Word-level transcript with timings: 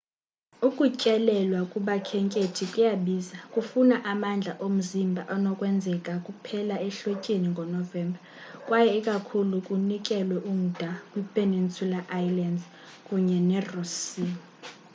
ukutyelelwa 0.67 1.61
kubakhenkethi 1.71 2.63
kuyabiza 2.71 3.37
kufuna 3.53 3.95
amandla 4.11 4.53
omzimba 4.65 5.21
anokwenzeka 5.35 6.13
kuphela 6.25 6.75
ehlotyeni 6.87 7.47
ngo-novemba 7.53 8.19
kwaye 8.65 8.89
ikakhulu 8.99 9.55
kunikelwe 9.67 10.37
umda 10.53 10.89
kwipeninsula 11.11 11.99
islands 12.23 12.63
kunye 13.07 13.37
neross 13.49 13.91
sea 14.09 14.35